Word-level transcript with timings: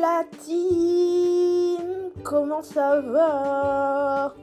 la 0.00 0.24
team 0.44 2.10
Comment 2.22 2.62
ça 2.62 3.00
va? 3.00 4.34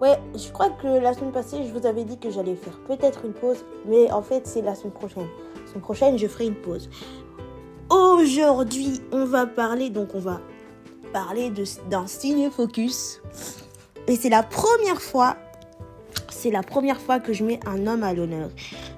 Ouais, 0.00 0.18
je 0.34 0.50
crois 0.50 0.70
que 0.70 0.86
la 0.86 1.14
semaine 1.14 1.32
passée, 1.32 1.64
je 1.64 1.72
vous 1.72 1.86
avais 1.86 2.04
dit 2.04 2.18
que 2.18 2.30
j'allais 2.30 2.56
faire 2.56 2.78
peut-être 2.86 3.24
une 3.24 3.32
pause, 3.32 3.64
mais 3.86 4.10
en 4.10 4.22
fait, 4.22 4.46
c'est 4.46 4.62
la 4.62 4.74
semaine 4.74 4.92
prochaine. 4.92 5.28
La 5.54 5.70
semaine 5.70 5.82
prochaine, 5.82 6.18
je 6.18 6.26
ferai 6.26 6.46
une 6.46 6.56
pause. 6.56 6.90
Aujourd'hui, 7.88 9.00
on 9.12 9.24
va 9.24 9.46
parler, 9.46 9.90
donc 9.90 10.14
on 10.14 10.18
va 10.18 10.40
parler 11.12 11.52
d'un 11.88 12.06
ciné 12.06 12.50
focus. 12.50 13.20
Et 14.08 14.16
c'est 14.16 14.30
la 14.30 14.42
première 14.42 15.00
fois, 15.00 15.36
c'est 16.30 16.50
la 16.50 16.62
première 16.62 17.00
fois 17.00 17.20
que 17.20 17.32
je 17.32 17.44
mets 17.44 17.60
un 17.66 17.86
homme 17.86 18.02
à 18.02 18.12
l'honneur. 18.12 18.50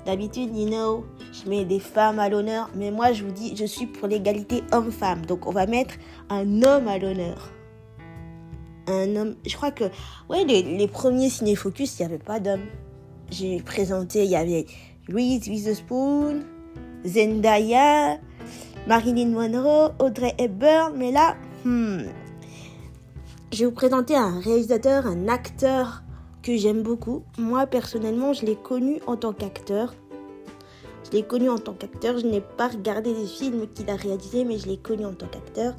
D'habitude, 0.06 0.56
you 0.56 0.68
know, 0.68 1.04
je 1.34 1.50
mets 1.50 1.64
des 1.64 1.80
femmes 1.80 2.18
à 2.18 2.28
l'honneur, 2.28 2.70
mais 2.74 2.90
moi, 2.90 3.12
je 3.12 3.24
vous 3.24 3.32
dis, 3.32 3.56
je 3.56 3.64
suis 3.64 3.86
pour 3.86 4.08
l'égalité 4.08 4.62
homme-femme. 4.72 5.26
Donc, 5.26 5.46
on 5.46 5.50
va 5.50 5.66
mettre 5.66 5.94
un 6.30 6.62
homme 6.62 6.88
à 6.88 6.98
l'honneur 6.98 7.50
un 8.86 9.16
homme. 9.16 9.34
Je 9.46 9.56
crois 9.56 9.70
que, 9.70 9.84
ouais, 10.28 10.44
les, 10.44 10.88
premiers 10.88 11.30
ciné-focus, 11.30 11.98
il 11.98 12.02
n'y 12.02 12.12
avait 12.12 12.22
pas 12.22 12.40
d'hommes. 12.40 12.66
J'ai 13.30 13.60
présenté, 13.62 14.24
il 14.24 14.30
y 14.30 14.36
avait 14.36 14.66
Reese 15.08 15.48
Witherspoon, 15.48 16.40
Zendaya, 17.04 18.18
Marilyn 18.86 19.30
Monroe, 19.30 19.92
Audrey 19.98 20.34
Hepburn, 20.38 20.94
mais 20.96 21.10
là, 21.10 21.36
hmm, 21.64 22.02
je 23.52 23.60
vais 23.60 23.64
vous 23.66 23.72
présenter 23.72 24.14
un 24.16 24.40
réalisateur, 24.40 25.06
un 25.06 25.28
acteur 25.28 26.02
que 26.42 26.56
j'aime 26.56 26.82
beaucoup. 26.82 27.22
Moi, 27.38 27.66
personnellement, 27.66 28.34
je 28.34 28.44
l'ai 28.44 28.56
connu 28.56 29.00
en 29.06 29.16
tant 29.16 29.32
qu'acteur. 29.32 29.94
L'ai 31.14 31.22
connu 31.22 31.48
en 31.48 31.58
tant 31.58 31.74
qu'acteur. 31.74 32.18
Je 32.18 32.26
n'ai 32.26 32.40
pas 32.40 32.66
regardé 32.66 33.14
les 33.14 33.26
films 33.26 33.68
qu'il 33.72 33.88
a 33.88 33.94
réalisés, 33.94 34.42
mais 34.42 34.58
je 34.58 34.66
l'ai 34.66 34.78
connu 34.78 35.06
en 35.06 35.12
tant 35.12 35.28
qu'acteur. 35.28 35.72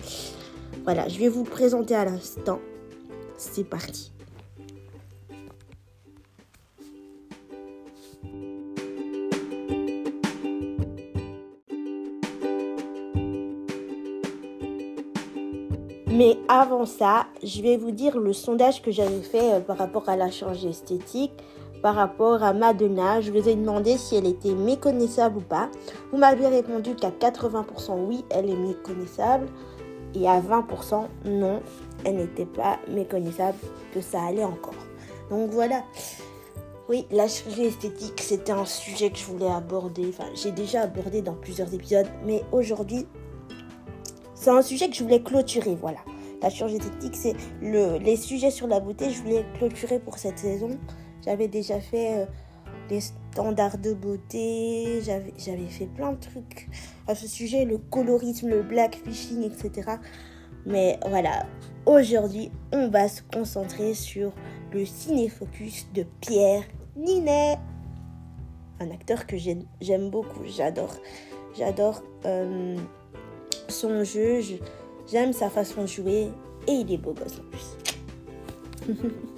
Voilà, 0.85 1.09
je 1.09 1.19
vais 1.19 1.27
vous 1.27 1.43
présenter 1.43 1.93
à 1.93 2.05
l'instant. 2.05 2.61
C'est 3.35 3.65
parti. 3.65 4.13
Mais 16.07 16.37
avant 16.47 16.85
ça, 16.85 17.27
je 17.43 17.61
vais 17.61 17.75
vous 17.75 17.91
dire 17.91 18.17
le 18.17 18.31
sondage 18.31 18.81
que 18.81 18.89
j'avais 18.89 19.21
fait 19.21 19.55
euh, 19.55 19.59
par 19.59 19.77
rapport 19.77 20.07
à 20.07 20.15
la 20.15 20.31
chirurgie 20.31 20.69
esthétique, 20.69 21.33
par 21.85 21.93
rapport 21.93 22.41
à 22.41 22.51
Madonna. 22.51 23.21
Je 23.21 23.29
vous 23.29 23.47
ai 23.47 23.53
demandé 23.53 23.99
si 23.99 24.15
elle 24.15 24.25
était 24.25 24.55
méconnaissable 24.55 25.37
ou 25.37 25.41
pas. 25.41 25.69
Vous 26.11 26.17
m'avez 26.17 26.47
répondu 26.47 26.95
qu'à 26.95 27.11
80% 27.11 28.07
oui, 28.07 28.25
elle 28.31 28.49
est 28.49 28.55
méconnaissable. 28.55 29.45
Et 30.15 30.27
à 30.27 30.41
20% 30.41 31.03
non, 31.25 31.61
elle 32.03 32.15
n'était 32.15 32.47
pas 32.47 32.79
méconnaissable, 32.89 33.59
que 33.93 34.01
ça 34.01 34.19
allait 34.23 34.43
encore. 34.43 34.73
Donc 35.29 35.51
voilà. 35.51 35.83
Oui, 36.89 37.05
la 37.11 37.27
chirurgie 37.27 37.65
esthétique, 37.65 38.19
c'était 38.19 38.51
un 38.51 38.65
sujet 38.65 39.11
que 39.11 39.19
je 39.19 39.25
voulais 39.25 39.51
aborder. 39.51 40.07
Enfin, 40.09 40.31
j'ai 40.33 40.51
déjà 40.51 40.81
abordé 40.81 41.21
dans 41.21 41.35
plusieurs 41.35 41.71
épisodes, 41.71 42.07
mais 42.25 42.41
aujourd'hui, 42.51 43.05
c'est 44.33 44.49
un 44.49 44.63
sujet 44.63 44.89
que 44.89 44.95
je 44.95 45.03
voulais 45.03 45.21
clôturer. 45.21 45.77
Voilà. 45.79 45.99
La 46.41 46.49
chirurgie 46.49 46.77
esthétique, 46.77 47.15
c'est 47.15 47.35
le, 47.61 47.99
les 47.99 48.15
sujets 48.15 48.49
sur 48.49 48.65
la 48.65 48.79
beauté, 48.79 49.11
je 49.11 49.21
voulais 49.21 49.45
clôturer 49.59 49.99
pour 49.99 50.17
cette 50.17 50.39
saison. 50.39 50.79
J'avais 51.25 51.47
déjà 51.47 51.79
fait 51.79 52.19
euh, 52.19 52.25
les 52.89 53.01
standards 53.01 53.79
de 53.79 53.93
beauté, 53.93 55.01
j'avais 55.01 55.67
fait 55.67 55.87
plein 55.87 56.13
de 56.13 56.19
trucs 56.19 56.69
à 57.07 57.15
ce 57.15 57.27
sujet, 57.27 57.65
le 57.65 57.79
colorisme, 57.79 58.49
le 58.49 58.61
blackfishing, 58.61 59.43
etc. 59.43 59.97
Mais 60.67 60.99
voilà, 61.07 61.47
aujourd'hui, 61.87 62.51
on 62.71 62.89
va 62.89 63.07
se 63.07 63.23
concentrer 63.23 63.95
sur 63.95 64.33
le 64.71 64.85
ciné-focus 64.85 65.87
de 65.93 66.05
Pierre 66.21 66.63
Ninet. 66.95 67.57
Un 68.79 68.91
acteur 68.91 69.25
que 69.25 69.37
j'aime 69.37 70.09
beaucoup, 70.11 70.43
j'adore. 70.45 70.95
J'adore 71.57 72.03
euh, 72.25 72.77
son 73.67 74.03
jeu, 74.03 74.41
j'aime 75.11 75.33
sa 75.33 75.49
façon 75.49 75.83
de 75.83 75.87
jouer 75.87 76.29
et 76.67 76.71
il 76.71 76.91
est 76.91 76.97
beau 76.97 77.13
gosse 77.13 77.39
en 77.39 77.49
plus. 77.49 78.93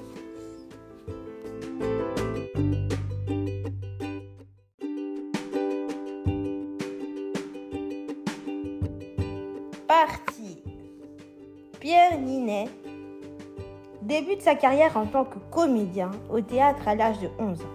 sa 14.42 14.56
carrière 14.56 14.98
en 14.98 15.06
tant 15.06 15.26
que 15.26 15.38
comédien 15.52 16.12
au 16.32 16.42
théâtre 16.42 16.88
à 16.88 16.96
l'âge 16.96 17.20
de 17.20 17.30
11 17.40 17.62
ans. 17.62 17.66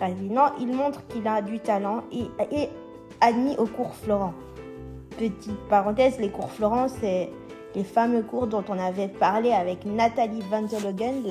Rapidement, 0.00 0.50
il 0.60 0.74
montre 0.74 1.06
qu'il 1.06 1.26
a 1.28 1.40
du 1.40 1.60
talent 1.60 2.02
et 2.12 2.26
est 2.54 2.70
admis 3.20 3.56
au 3.56 3.66
cours 3.66 3.94
Florent. 3.94 4.34
Petite 5.16 5.58
parenthèse, 5.68 6.18
les 6.18 6.30
cours 6.30 6.50
Florent, 6.50 6.88
c'est 6.88 7.30
les 7.74 7.84
fameux 7.84 8.22
cours 8.22 8.46
dont 8.46 8.64
on 8.68 8.78
avait 8.78 9.08
parlé 9.08 9.52
avec 9.52 9.84
Nathalie 9.84 10.42
Van 10.50 10.66
Zologen, 10.66 11.22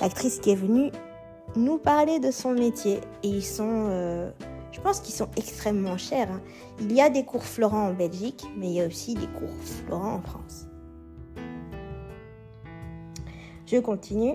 l'actrice 0.00 0.36
la, 0.36 0.42
qui 0.42 0.50
est 0.50 0.56
venue 0.56 0.90
nous 1.56 1.78
parler 1.78 2.18
de 2.18 2.30
son 2.30 2.52
métier. 2.52 3.00
Et 3.22 3.28
ils 3.28 3.44
sont, 3.44 3.86
euh, 3.88 4.30
je 4.72 4.80
pense 4.80 5.00
qu'ils 5.00 5.14
sont 5.14 5.28
extrêmement 5.36 5.98
chers. 5.98 6.30
Hein. 6.30 6.40
Il 6.80 6.92
y 6.92 7.00
a 7.00 7.10
des 7.10 7.24
cours 7.24 7.44
Florent 7.44 7.88
en 7.88 7.92
Belgique, 7.92 8.44
mais 8.56 8.68
il 8.68 8.72
y 8.74 8.80
a 8.80 8.86
aussi 8.86 9.14
des 9.14 9.26
cours 9.26 9.54
Florent 9.86 10.14
en 10.14 10.22
France. 10.22 10.66
Je 13.72 13.78
continue. 13.78 14.34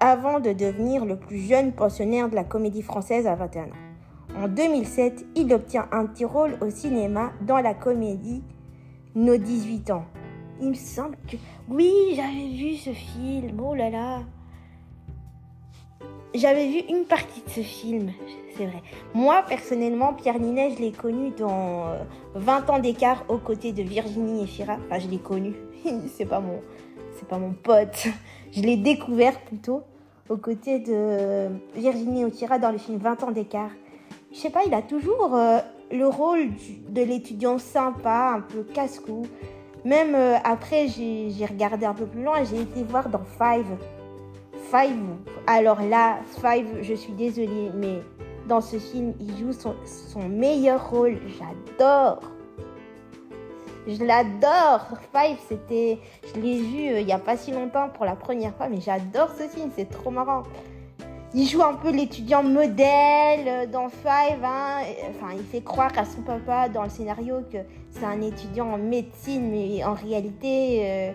Avant 0.00 0.40
de 0.40 0.52
devenir 0.52 1.04
le 1.04 1.16
plus 1.16 1.38
jeune 1.38 1.70
pensionnaire 1.70 2.28
de 2.28 2.34
la 2.34 2.42
comédie 2.42 2.82
française 2.82 3.28
à 3.28 3.36
21 3.36 3.66
ans. 3.66 4.36
En 4.36 4.48
2007, 4.48 5.24
il 5.36 5.54
obtient 5.54 5.86
un 5.92 6.06
petit 6.06 6.24
rôle 6.24 6.58
au 6.60 6.70
cinéma 6.70 7.32
dans 7.42 7.58
la 7.58 7.72
comédie 7.72 8.42
Nos 9.14 9.36
18 9.36 9.92
ans. 9.92 10.06
Il 10.60 10.70
me 10.70 10.74
semble 10.74 11.16
que... 11.28 11.36
Oui, 11.68 11.92
j'avais 12.16 12.48
vu 12.48 12.74
ce 12.74 12.90
film. 12.90 13.60
Oh 13.64 13.76
là 13.76 13.90
là. 13.90 14.22
J'avais 16.34 16.68
vu 16.68 16.80
une 16.88 17.04
partie 17.04 17.42
de 17.42 17.48
ce 17.50 17.60
film, 17.60 18.10
c'est 18.56 18.66
vrai. 18.66 18.82
Moi, 19.14 19.44
personnellement, 19.46 20.14
Pierre 20.14 20.40
Ninet, 20.40 20.72
je 20.72 20.82
l'ai 20.82 20.90
connu 20.90 21.30
dans 21.30 21.96
20 22.34 22.68
euh, 22.68 22.72
ans 22.72 22.78
d'écart 22.80 23.24
aux 23.28 23.38
côtés 23.38 23.70
de 23.70 23.84
Virginie 23.84 24.42
et 24.42 24.46
Fira. 24.48 24.78
Enfin, 24.84 24.98
je 24.98 25.06
l'ai 25.06 25.18
connu. 25.18 25.54
c'est 26.08 26.26
pas 26.26 26.40
mon, 26.40 26.60
c'est 27.24 27.30
pas 27.30 27.38
mon 27.38 27.52
pote. 27.52 28.06
Je 28.52 28.60
l'ai 28.60 28.76
découvert 28.76 29.40
plutôt 29.40 29.82
aux 30.28 30.36
côtés 30.36 30.78
de 30.78 31.48
Virginie 31.74 32.24
Otira 32.24 32.58
dans 32.58 32.70
le 32.70 32.78
film 32.78 32.98
20 32.98 33.24
ans 33.24 33.30
d'écart. 33.30 33.70
Je 34.32 34.38
sais 34.38 34.50
pas, 34.50 34.60
il 34.66 34.74
a 34.74 34.82
toujours 34.82 35.34
euh, 35.34 35.58
le 35.90 36.06
rôle 36.06 36.50
de 36.88 37.02
l'étudiant 37.02 37.58
sympa, 37.58 38.34
un 38.36 38.40
peu 38.40 38.62
casse-cou. 38.62 39.26
Même 39.84 40.14
euh, 40.14 40.36
après, 40.44 40.88
j'ai 40.88 41.46
regardé 41.46 41.86
un 41.86 41.94
peu 41.94 42.06
plus 42.06 42.22
loin, 42.22 42.42
j'ai 42.44 42.60
été 42.60 42.82
voir 42.82 43.08
dans 43.08 43.22
Five. 43.38 43.76
Five, 44.70 44.98
alors 45.46 45.80
là, 45.82 46.18
Five, 46.40 46.82
je 46.82 46.94
suis 46.94 47.12
désolée, 47.12 47.70
mais 47.74 48.00
dans 48.48 48.60
ce 48.60 48.76
film, 48.76 49.14
il 49.20 49.36
joue 49.38 49.52
son 49.52 50.28
meilleur 50.28 50.90
rôle. 50.90 51.18
J'adore 51.38 52.33
je 53.86 54.04
l'adore. 54.04 54.86
Five, 55.12 55.38
c'était. 55.48 55.98
Je 56.34 56.40
l'ai 56.40 56.60
vu 56.60 56.88
euh, 56.88 57.00
il 57.00 57.06
n'y 57.06 57.12
a 57.12 57.18
pas 57.18 57.36
si 57.36 57.52
longtemps 57.52 57.88
pour 57.88 58.04
la 58.04 58.16
première 58.16 58.54
fois, 58.54 58.68
mais 58.68 58.80
j'adore 58.80 59.30
ce 59.38 59.46
film, 59.48 59.70
c'est 59.76 59.88
trop 59.88 60.10
marrant. 60.10 60.42
Il 61.36 61.48
joue 61.48 61.62
un 61.62 61.74
peu 61.74 61.90
l'étudiant 61.90 62.42
modèle 62.42 63.46
euh, 63.46 63.66
dans 63.66 63.88
Five. 63.88 64.42
Hein. 64.42 64.82
Enfin, 65.10 65.34
il 65.36 65.44
fait 65.44 65.62
croire 65.62 65.90
à 65.96 66.04
son 66.04 66.22
papa 66.22 66.68
dans 66.68 66.84
le 66.84 66.90
scénario 66.90 67.42
que 67.52 67.58
c'est 67.90 68.04
un 68.04 68.20
étudiant 68.22 68.70
en 68.70 68.78
médecine, 68.78 69.50
mais 69.50 69.84
en 69.84 69.94
réalité, 69.94 70.82
euh, 70.84 71.12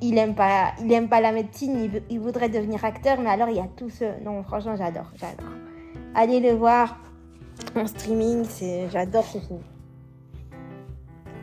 il 0.00 0.14
n'aime 0.14 0.34
pas, 0.34 0.72
il 0.80 0.90
aime 0.92 1.08
pas 1.08 1.20
la 1.20 1.32
médecine. 1.32 1.90
Il, 2.10 2.20
voudrait 2.20 2.48
devenir 2.48 2.84
acteur, 2.84 3.20
mais 3.20 3.30
alors 3.30 3.48
il 3.50 3.56
y 3.56 3.60
a 3.60 3.68
tout 3.76 3.90
ce. 3.90 4.04
Non, 4.24 4.42
franchement, 4.42 4.76
j'adore, 4.76 5.10
j'adore. 5.14 5.52
Allez 6.14 6.40
le 6.40 6.52
voir 6.52 6.96
en 7.76 7.86
streaming, 7.86 8.44
j'adore 8.90 9.24
ce 9.24 9.38
film. 9.38 9.60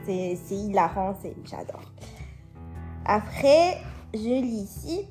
C'est 0.06 0.56
hilarant, 0.56 1.16
j'adore. 1.46 1.92
Après, 3.06 3.78
je 4.13 4.19
lis 4.19 4.63
ici. 4.63 5.07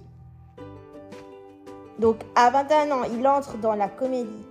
Donc, 1.98 2.16
à 2.34 2.50
21 2.50 2.90
ans, 2.90 3.04
il 3.18 3.26
entre 3.26 3.56
dans 3.58 3.74
la 3.74 3.88
comédie 3.88 4.46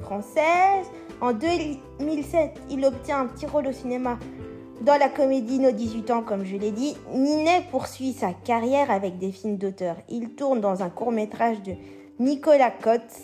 française. 0.00 0.86
En 1.20 1.32
2007, 1.32 2.60
il 2.70 2.84
obtient 2.84 3.20
un 3.20 3.26
petit 3.26 3.46
rôle 3.46 3.66
au 3.66 3.72
cinéma 3.72 4.18
dans 4.82 4.96
la 4.96 5.08
comédie 5.08 5.58
Nos 5.58 5.72
18 5.72 6.10
ans, 6.10 6.22
comme 6.22 6.44
je 6.44 6.56
l'ai 6.56 6.70
dit. 6.70 6.96
Ninet 7.12 7.62
poursuit 7.70 8.12
sa 8.12 8.32
carrière 8.32 8.90
avec 8.90 9.18
des 9.18 9.32
films 9.32 9.56
d'auteur. 9.56 9.96
Il 10.08 10.30
tourne 10.30 10.60
dans 10.60 10.82
un 10.82 10.90
court 10.90 11.12
métrage 11.12 11.62
de 11.62 11.74
Nicolas 12.18 12.70
Cotte 12.70 13.16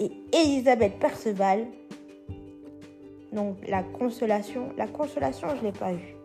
et 0.00 0.10
Elisabeth 0.32 0.98
Perceval 0.98 1.66
Donc 3.36 3.58
la 3.68 3.82
consolation, 3.82 4.70
la 4.78 4.86
consolation, 4.86 5.48
je 5.58 5.62
l'ai 5.62 5.72
pas 5.72 5.92
eu. 5.92 6.16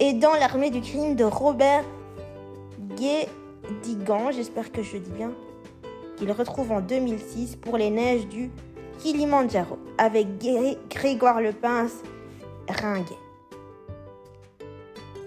Et 0.00 0.12
dans 0.12 0.34
l'armée 0.34 0.70
du 0.70 0.80
crime 0.80 1.14
de 1.14 1.22
Robert 1.22 1.84
Guédigan, 2.96 4.32
j'espère 4.32 4.72
que 4.72 4.82
je 4.82 4.96
dis 4.96 5.12
bien, 5.12 5.30
qu'il 6.16 6.32
retrouve 6.32 6.72
en 6.72 6.80
2006 6.80 7.54
pour 7.56 7.76
les 7.76 7.90
neiges 7.90 8.26
du 8.26 8.50
Kilimanjaro 8.98 9.78
avec 9.96 10.26
Grégoire 10.90 11.40
Lepince 11.40 12.02
Ringuet. 12.68 13.14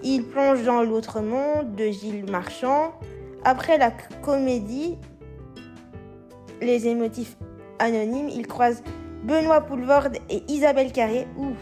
Il 0.02 0.24
plonge 0.24 0.64
dans 0.64 0.82
l'autre 0.82 1.20
monde 1.20 1.74
de 1.76 1.86
Gilles 1.86 2.30
Marchand. 2.30 2.92
Après 3.42 3.78
la 3.78 3.90
comédie 4.20 4.98
Les 6.60 6.88
émotifs 6.88 7.38
anonymes, 7.78 8.28
il 8.28 8.46
croise 8.46 8.82
Benoît 9.24 9.62
Poulvorde 9.62 10.16
et 10.30 10.42
Isabelle 10.48 10.92
Carré. 10.92 11.26
Ouf, 11.36 11.56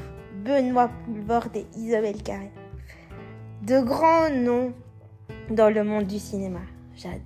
Benoît 0.45 0.91
Poulvorde 1.05 1.57
et 1.57 1.67
Isabelle 1.77 2.23
Carré. 2.23 2.51
De 3.63 3.81
grands 3.81 4.31
noms 4.31 4.73
dans 5.51 5.73
le 5.73 5.83
monde 5.83 6.07
du 6.07 6.19
cinéma. 6.19 6.61
J'adore. 6.95 7.21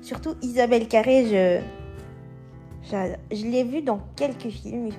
Surtout 0.00 0.36
Isabelle 0.40 0.86
Carré, 0.86 1.26
je, 1.26 1.60
je 3.32 3.46
l'ai 3.46 3.64
vue 3.64 3.82
dans 3.82 4.00
quelques 4.14 4.50
films. 4.50 4.86
Il 4.86 4.94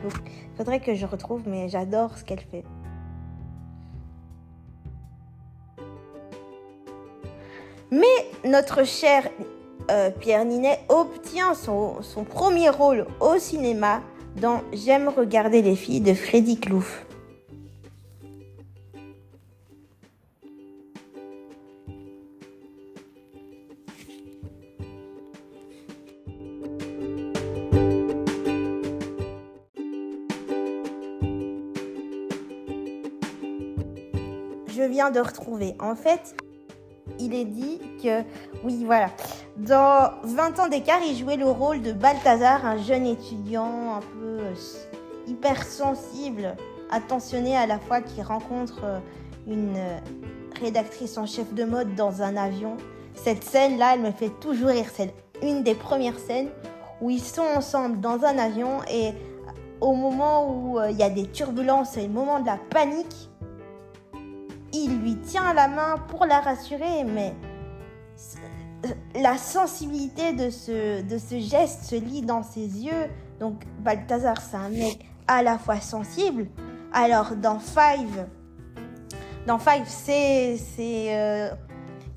faudrait 0.56 0.82
que 0.82 0.94
je 0.96 1.06
retrouve, 1.06 1.48
mais 1.48 1.70
j'adore 1.70 2.18
ce 2.18 2.26
qu'elle 2.26 2.42
fait. 2.42 2.66
Mais 7.90 8.06
notre 8.44 8.86
cher 8.86 9.24
euh, 9.90 10.10
Pierre 10.12 10.44
Ninet 10.46 10.80
obtient 10.90 11.54
son, 11.54 12.02
son, 12.02 12.24
premier 12.24 12.70
rôle 12.70 13.06
au 13.20 13.38
cinéma 13.38 14.02
dans 14.36 14.62
J'aime 14.74 15.08
regarder 15.08 15.62
les 15.62 15.76
filles 15.76 16.02
de 16.02 16.14
Freddy 16.14 16.60
Klouf. 16.60 17.06
Je 34.68 34.84
viens 34.84 35.12
de 35.12 35.20
retrouver. 35.20 35.76
En 35.80 35.96
fait, 35.96 36.36
il 37.20 37.34
est 37.34 37.46
dit 37.46 37.80
que, 38.04 38.22
oui, 38.64 38.84
voilà, 38.86 39.10
dans 39.58 40.12
20 40.24 40.60
ans 40.60 40.68
d'écart, 40.68 41.00
il 41.04 41.18
jouait 41.18 41.36
le 41.36 41.48
rôle 41.48 41.82
de 41.82 41.92
Balthazar, 41.92 42.64
un 42.64 42.78
jeune 42.78 43.08
étudiant 43.08 43.96
un 43.96 44.02
peu 44.02 44.40
euh, 44.40 44.54
hyper 45.26 45.64
sensible, 45.64 46.56
attentionné 46.92 47.58
à 47.58 47.66
la 47.66 47.80
fois 47.80 48.02
qui 48.02 48.22
rencontre 48.22 48.82
euh, 48.84 49.00
une 49.48 49.76
euh, 49.76 49.98
rédactrice 50.62 51.18
en 51.18 51.26
chef 51.26 51.56
de 51.56 51.64
mode 51.64 51.96
dans 51.96 52.22
un 52.22 52.38
avion. 52.38 52.78
Cette 53.16 53.44
scène-là, 53.44 53.96
elle 53.96 54.02
me 54.02 54.12
fait 54.12 54.30
toujours 54.40 54.70
rire. 54.70 54.86
C'est 54.94 55.12
une 55.42 55.64
des 55.64 55.74
premières 55.74 56.20
scènes 56.20 56.50
où 57.02 57.10
ils 57.10 57.24
sont 57.24 57.42
ensemble 57.42 58.00
dans 58.00 58.24
un 58.26 58.38
avion 58.38 58.82
et 58.92 59.14
au 59.82 59.94
moment 59.94 60.52
où 60.52 60.80
il 60.90 60.98
y 60.98 61.04
a 61.04 61.10
des 61.10 61.28
turbulences, 61.28 61.92
c'est 61.94 62.04
le 62.04 62.10
moment 62.10 62.40
de 62.40 62.48
la 62.48 62.58
panique, 62.70 63.30
il 64.74 65.00
lui 65.00 65.16
tient 65.18 65.54
la 65.54 65.68
main 65.68 65.96
pour 66.10 66.26
la 66.26 66.42
rassurer, 66.42 67.04
mais 67.04 67.36
la 69.16 69.38
sensibilité 69.38 70.34
de 70.34 70.50
ce, 70.50 71.02
de 71.02 71.18
ce 71.18 71.40
geste 71.40 71.84
se 71.84 71.96
lit 71.96 72.22
dans 72.22 72.44
ses 72.44 72.86
yeux. 72.86 73.08
Donc 73.40 73.64
Balthazar, 73.80 74.40
c'est 74.42 74.58
un 74.58 74.70
mec 74.70 75.06
à 75.28 75.44
la 75.44 75.58
fois 75.58 75.80
sensible. 75.80 76.48
Alors 76.94 77.36
dans 77.36 77.60
Five, 77.60 78.28
dans 79.46 79.60
Five, 79.60 79.86
c'est, 79.88 80.58
c'est, 80.58 81.16
euh, 81.16 81.50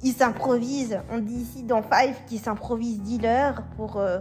il 0.03 0.12
s'improvise. 0.12 1.01
On 1.11 1.19
dit 1.19 1.35
ici 1.35 1.62
dans 1.62 1.83
Five 1.83 2.17
qu'il 2.27 2.41
s'improvise 2.41 3.01
dealer 3.01 3.62
pour, 3.77 3.97
euh, 3.97 4.19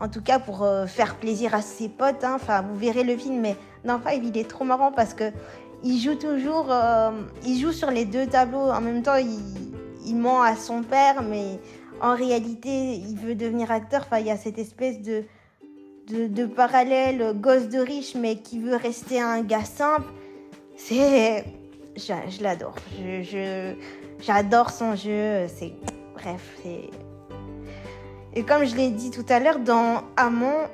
en 0.00 0.08
tout 0.08 0.22
cas 0.22 0.38
pour 0.38 0.62
euh, 0.62 0.86
faire 0.86 1.16
plaisir 1.16 1.54
à 1.54 1.62
ses 1.62 1.88
potes. 1.88 2.24
Hein. 2.24 2.34
Enfin, 2.36 2.62
vous 2.62 2.76
verrez 2.76 3.04
le 3.04 3.16
film, 3.16 3.40
mais 3.40 3.56
dans 3.84 3.98
Five, 3.98 4.24
il 4.24 4.36
est 4.36 4.48
trop 4.48 4.64
marrant 4.64 4.92
parce 4.92 5.14
que 5.14 5.32
il 5.86 6.00
joue 6.00 6.14
toujours, 6.14 6.72
il 7.44 7.60
joue 7.60 7.72
sur 7.72 7.90
les 7.90 8.06
deux 8.06 8.26
tableaux. 8.26 8.70
En 8.70 8.80
même 8.80 9.02
temps, 9.02 9.16
il, 9.16 9.73
ment 10.12 10.42
à 10.42 10.56
son 10.56 10.82
père, 10.82 11.22
mais 11.22 11.58
en 12.00 12.14
réalité, 12.14 12.96
il 12.96 13.16
veut 13.16 13.34
devenir 13.34 13.70
acteur. 13.70 14.02
Enfin, 14.04 14.18
il 14.18 14.26
y 14.26 14.30
a 14.30 14.36
cette 14.36 14.58
espèce 14.58 15.00
de, 15.00 15.24
de, 16.08 16.46
parallèle 16.46 17.34
gosse 17.40 17.68
de 17.68 17.78
riche, 17.78 18.14
mais 18.14 18.36
qui 18.36 18.58
veut 18.58 18.76
rester 18.76 19.20
un 19.20 19.42
gars 19.42 19.64
simple. 19.64 20.12
C'est, 20.76 21.44
je, 21.96 22.42
l'adore. 22.42 22.74
Je, 22.98 23.74
j'adore 24.20 24.70
son 24.70 24.96
jeu. 24.96 25.46
C'est, 25.48 25.72
bref, 26.14 26.58
c'est. 26.62 26.90
Et 28.34 28.42
comme 28.42 28.64
je 28.64 28.74
l'ai 28.74 28.90
dit 28.90 29.10
tout 29.10 29.24
à 29.28 29.38
l'heure, 29.38 29.60
dans 29.60 30.02
Amon, 30.16 30.68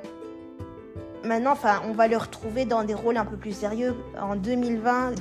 Maintenant, 1.23 1.51
enfin, 1.51 1.81
on 1.87 1.91
va 1.91 2.07
le 2.07 2.17
retrouver 2.17 2.65
dans 2.65 2.83
des 2.83 2.95
rôles 2.95 3.17
un 3.17 3.25
peu 3.25 3.37
plus 3.37 3.51
sérieux. 3.51 3.95
En 4.19 4.35
2020, 4.35 5.13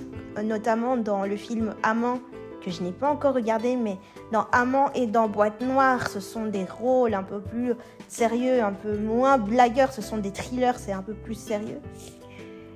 notamment 0.44 0.96
dans 0.96 1.26
le 1.26 1.36
film 1.36 1.74
Amant, 1.82 2.20
que 2.60 2.70
je 2.70 2.82
n'ai 2.82 2.92
pas 2.92 3.10
encore 3.10 3.34
regardé, 3.34 3.76
mais 3.76 3.98
dans 4.32 4.46
Amant 4.52 4.90
et 4.94 5.06
dans 5.06 5.28
Boîte 5.28 5.60
Noire, 5.60 6.08
ce 6.08 6.20
sont 6.20 6.46
des 6.46 6.64
rôles 6.64 7.14
un 7.14 7.22
peu 7.22 7.40
plus 7.40 7.74
sérieux, 8.08 8.62
un 8.62 8.72
peu 8.72 8.96
moins 8.96 9.38
blagueurs. 9.38 9.92
Ce 9.92 10.02
sont 10.02 10.18
des 10.18 10.30
thrillers, 10.30 10.78
c'est 10.78 10.92
un 10.92 11.02
peu 11.02 11.14
plus 11.14 11.34
sérieux. 11.34 11.80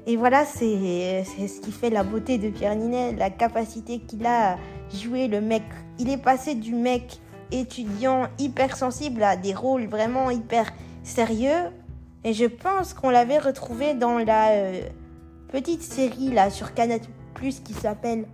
Et 0.06 0.16
voilà, 0.16 0.44
c'est 0.44 1.24
ce 1.24 1.60
qui 1.60 1.72
fait 1.72 1.90
la 1.90 2.02
beauté 2.02 2.38
de 2.38 2.50
Pierre 2.50 2.76
Ninet, 2.76 3.12
la 3.12 3.30
capacité 3.30 4.00
qu'il 4.00 4.26
a 4.26 4.52
à 4.52 4.56
jouer 4.92 5.28
le 5.28 5.40
mec. 5.40 5.62
Il 5.98 6.10
est 6.10 6.22
passé 6.22 6.54
du 6.54 6.74
mec 6.74 7.20
étudiant 7.52 8.28
hypersensible 8.38 9.22
à 9.22 9.36
des 9.36 9.54
rôles 9.54 9.86
vraiment 9.86 10.30
hyper 10.30 10.72
sérieux 11.02 11.70
et 12.24 12.32
je 12.32 12.46
pense 12.46 12.94
qu'on 12.94 13.10
l'avait 13.10 13.38
retrouvé 13.38 13.94
dans 13.94 14.18
la 14.18 14.52
euh, 14.52 14.80
petite 15.52 15.82
série 15.82 16.30
là 16.30 16.50
sur 16.50 16.74
Canal 16.74 17.00
Plus 17.34 17.60
qui 17.60 17.74
s'appelle 17.74 18.26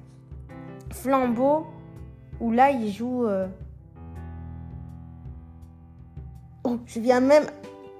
Flambeau, 0.90 1.66
où 2.40 2.50
là 2.50 2.70
il 2.70 2.90
joue. 2.90 3.24
Euh, 3.26 3.46
oh, 6.64 6.78
je 6.86 7.00
viens 7.00 7.20
même, 7.20 7.44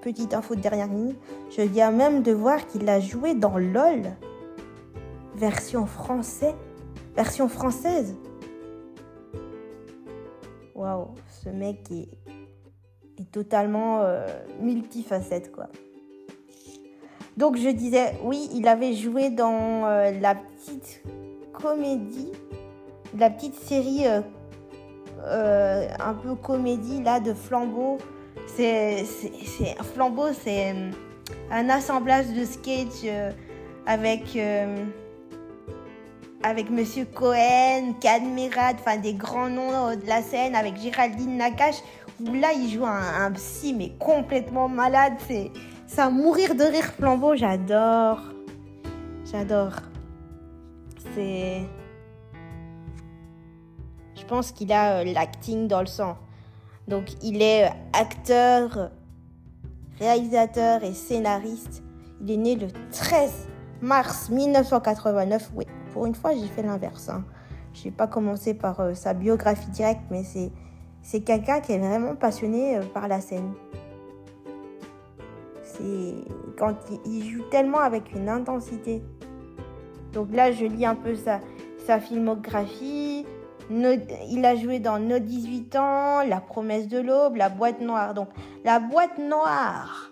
petite 0.01 0.33
info 0.33 0.55
de 0.55 0.61
dernière 0.61 0.87
minute, 0.87 1.17
je 1.55 1.61
viens 1.61 1.91
même 1.91 2.23
de 2.23 2.31
voir 2.31 2.65
qu'il 2.67 2.87
a 2.89 2.99
joué 2.99 3.33
dans 3.33 3.57
LOL, 3.57 4.03
version 5.35 5.85
français, 5.85 6.55
version 7.15 7.47
française. 7.47 8.15
Waouh, 10.75 11.09
ce 11.43 11.49
mec 11.49 11.91
est 11.91 13.31
totalement 13.31 14.01
euh, 14.01 14.25
multifacette, 14.59 15.51
quoi. 15.51 15.67
Donc 17.37 17.57
je 17.57 17.69
disais, 17.69 18.19
oui, 18.23 18.49
il 18.53 18.67
avait 18.67 18.93
joué 18.93 19.29
dans 19.29 19.85
euh, 19.85 20.11
la 20.11 20.35
petite 20.35 21.01
comédie, 21.53 22.31
la 23.17 23.29
petite 23.29 23.55
série 23.55 24.05
euh, 25.25 25.87
un 25.99 26.13
peu 26.13 26.35
comédie 26.35 27.01
là 27.03 27.19
de 27.19 27.33
Flambeau. 27.33 27.97
C'est, 28.47 29.05
Flambeau, 29.93 30.33
c'est 30.33 30.73
un 31.51 31.69
assemblage 31.69 32.27
de 32.27 32.43
sketch 32.45 33.05
avec 33.85 34.37
avec 36.43 36.69
Monsieur 36.69 37.05
Cohen, 37.05 37.93
Cadmerade, 37.99 38.77
enfin 38.79 38.97
des 38.97 39.13
grands 39.13 39.49
noms 39.49 39.95
de 39.95 40.07
la 40.07 40.21
scène, 40.21 40.55
avec 40.55 40.77
Géraldine 40.77 41.37
Nakache, 41.37 41.81
là 42.19 42.51
il 42.53 42.69
joue 42.69 42.85
un, 42.85 43.31
psy 43.33 43.73
mais 43.73 43.91
complètement 43.99 44.67
malade. 44.67 45.13
C'est 45.27 45.51
ça 45.87 46.09
mourir 46.09 46.55
de 46.55 46.63
rire 46.63 46.91
flambeau. 46.97 47.35
J'adore, 47.35 48.21
j'adore. 49.31 49.73
C'est, 51.15 51.61
pense 54.31 54.53
qu'il 54.53 54.71
a 54.71 55.01
euh, 55.01 55.03
l'acting 55.03 55.67
dans 55.67 55.81
le 55.81 55.87
sang. 55.87 56.15
Donc 56.87 57.21
il 57.21 57.41
est 57.41 57.65
euh, 57.65 57.73
acteur, 57.91 58.89
réalisateur 59.99 60.85
et 60.85 60.93
scénariste. 60.93 61.83
Il 62.21 62.31
est 62.31 62.37
né 62.37 62.55
le 62.55 62.67
13 62.91 63.49
mars 63.81 64.29
1989. 64.29 65.51
Oui, 65.53 65.65
pour 65.91 66.05
une 66.05 66.15
fois 66.15 66.31
j'ai 66.33 66.47
fait 66.47 66.63
l'inverse. 66.63 67.09
Hein. 67.09 67.25
Je 67.73 67.85
n'ai 67.85 67.91
pas 67.91 68.07
commencé 68.07 68.53
par 68.53 68.79
euh, 68.79 68.93
sa 68.93 69.13
biographie 69.13 69.69
directe, 69.69 70.03
mais 70.09 70.23
c'est 70.23 70.49
c'est 71.03 71.21
quelqu'un 71.21 71.59
qui 71.59 71.73
est 71.73 71.79
vraiment 71.79 72.15
passionné 72.15 72.79
par 72.93 73.07
la 73.07 73.19
scène. 73.19 73.51
C'est 75.63 76.13
quand 76.57 76.75
il 77.05 77.27
joue 77.27 77.43
tellement 77.49 77.79
avec 77.79 78.13
une 78.13 78.29
intensité. 78.29 79.01
Donc 80.13 80.27
là, 80.31 80.51
je 80.51 80.65
lis 80.65 80.85
un 80.85 80.93
peu 80.93 81.15
sa, 81.15 81.39
sa 81.87 81.99
filmographie. 81.99 83.25
Il 83.69 84.45
a 84.45 84.55
joué 84.55 84.79
dans 84.79 84.99
Nos 84.99 85.19
18 85.19 85.75
ans, 85.75 86.21
La 86.23 86.41
promesse 86.41 86.87
de 86.87 86.99
l'aube, 86.99 87.35
La 87.35 87.49
boîte 87.49 87.81
noire. 87.81 88.13
Donc 88.13 88.29
la 88.63 88.79
boîte 88.79 89.17
noire, 89.17 90.11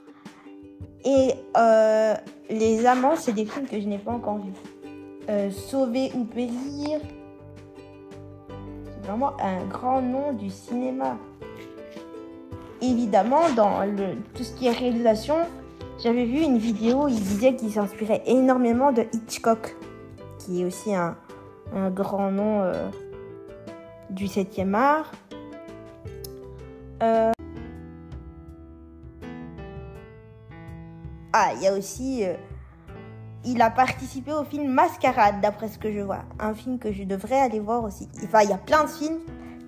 Et 1.06 1.34
euh, 1.58 2.15
Les 2.50 2.86
Amants, 2.86 3.15
c'est 3.15 3.34
des 3.34 3.46
films 3.46 3.68
que 3.68 3.79
je 3.79 3.88
n'ai 3.88 3.98
pas 3.98 4.12
encore 4.12 4.38
vus. 4.38 4.53
Euh, 5.29 5.51
Sauver 5.51 6.12
ou 6.15 6.24
périr. 6.24 7.00
C'est 8.86 9.06
vraiment 9.06 9.34
un 9.39 9.63
grand 9.65 10.01
nom 10.01 10.34
du 10.34 10.50
cinéma. 10.50 11.18
Évidemment, 12.82 13.50
dans 13.56 13.82
tout 14.34 14.44
ce 14.44 14.53
qui 14.53 14.68
est 14.68 14.72
réalisation, 14.72 15.36
j'avais 16.01 16.24
vu 16.24 16.39
une 16.39 16.58
vidéo, 16.58 17.10
il 17.10 17.20
disait 17.20 17.56
qu'il 17.56 17.72
s'inspirait 17.72 18.24
énormément 18.25 18.94
de 18.94 19.03
Hitchcock, 19.12 19.75
qui 20.38 20.62
est 20.62 20.65
aussi 20.65 20.96
un, 20.96 21.18
un 21.75 21.89
grand 21.89 22.32
nom 22.32 22.62
euh, 22.62 22.89
du 24.09 24.25
7e 24.25 24.73
art. 24.73 25.11
Euh, 27.03 27.31
Ah, 31.33 31.51
il 31.55 31.61
y 31.63 31.67
a 31.67 31.73
aussi. 31.77 32.23
euh, 32.25 32.33
il 33.45 33.61
a 33.61 33.69
participé 33.69 34.33
au 34.33 34.43
film 34.43 34.67
Mascarade, 34.73 35.39
d'après 35.41 35.69
ce 35.69 35.77
que 35.79 35.91
je 35.93 35.99
vois. 36.01 36.23
Un 36.39 36.53
film 36.53 36.77
que 36.77 36.91
je 36.91 37.03
devrais 37.03 37.39
aller 37.39 37.59
voir 37.59 37.83
aussi. 37.83 38.09
Enfin, 38.23 38.41
il 38.41 38.49
y 38.49 38.53
a 38.53 38.57
plein 38.57 38.83
de 38.83 38.89
films 38.89 39.19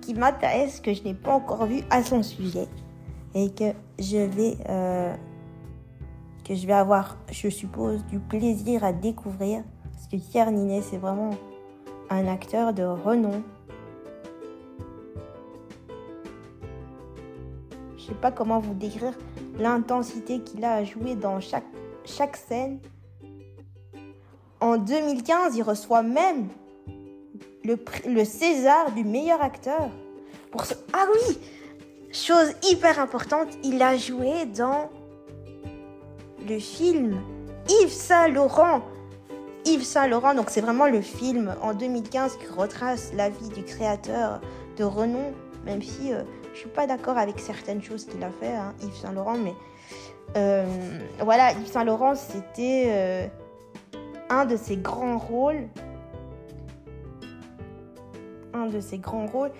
qui 0.02 0.12
m'intéressent, 0.14 0.80
que 0.80 0.92
je 0.92 1.02
n'ai 1.04 1.14
pas 1.14 1.32
encore 1.32 1.64
vu 1.66 1.80
à 1.88 2.02
son 2.02 2.22
sujet. 2.22 2.68
Et 3.34 3.50
que 3.50 3.72
je 3.98 4.18
vais. 4.18 4.56
euh, 4.68 5.14
que 6.44 6.54
je 6.56 6.66
vais 6.66 6.72
avoir, 6.72 7.16
je 7.30 7.48
suppose, 7.48 8.04
du 8.06 8.18
plaisir 8.18 8.82
à 8.84 8.92
découvrir. 8.92 9.62
Parce 9.92 10.08
que 10.08 10.16
Pierre 10.16 10.50
Ninet, 10.50 10.82
c'est 10.82 10.98
vraiment 10.98 11.30
un 12.10 12.26
acteur 12.26 12.74
de 12.74 12.82
renom. 12.82 13.42
Sais 18.12 18.18
pas 18.18 18.30
comment 18.30 18.58
vous 18.58 18.74
décrire 18.74 19.14
l'intensité 19.58 20.40
qu'il 20.40 20.64
a 20.64 20.74
à 20.74 20.84
jouer 20.84 21.14
dans 21.14 21.40
chaque, 21.40 22.36
scène. 22.36 22.78
En 24.60 24.76
2015, 24.76 25.56
il 25.56 25.62
reçoit 25.62 26.02
même 26.02 26.48
le, 27.64 28.24
César 28.24 28.92
du 28.92 29.04
meilleur 29.04 29.42
acteur. 29.42 29.88
Pour. 30.50 30.64
Ah 30.92 31.06
oui 31.12 31.38
Chose 32.12 32.52
hyper 32.70 32.98
importante, 32.98 33.48
il 33.64 33.80
a 33.80 33.96
joué 33.96 34.44
dans 34.44 34.90
le 36.46 36.58
film 36.58 37.18
Yves 37.82 37.92
Saint 37.92 38.28
Laurent. 38.28 38.82
Yves 39.64 39.84
Saint 39.84 40.08
Laurent, 40.08 40.34
donc 40.34 40.50
c'est 40.50 40.60
vraiment 40.60 40.86
le 40.86 41.00
film 41.00 41.54
en 41.62 41.72
2015 41.72 42.36
qui 42.36 42.46
retrace 42.48 43.12
la 43.14 43.30
vie 43.30 43.48
du 43.48 43.64
créateur 43.64 44.42
de 44.76 44.84
renom, 44.84 45.32
même 45.64 45.80
si 45.80 46.12
euh, 46.12 46.22
je 46.52 46.58
suis 46.58 46.68
pas 46.68 46.86
d'accord 46.86 47.18
avec 47.18 47.38
certaines 47.38 47.82
choses 47.82 48.06
qu'il 48.06 48.22
a 48.22 48.30
fait, 48.30 48.54
hein, 48.54 48.74
Yves 48.82 48.96
Saint 48.96 49.12
Laurent, 49.12 49.38
mais 49.38 49.54
euh, 50.36 50.66
voilà, 51.20 51.52
Yves 51.52 51.66
Saint 51.66 51.84
Laurent, 51.84 52.14
c'était 52.14 52.84
euh, 52.88 53.26
un 54.30 54.44
de 54.44 54.56
ses 54.56 54.76
grands 54.76 55.18
rôles, 55.18 55.68
un 58.54 58.66
de 58.66 58.80
ses 58.80 58.98
grands 58.98 59.26
rôles. 59.26 59.52